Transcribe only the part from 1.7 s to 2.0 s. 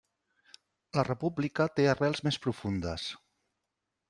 té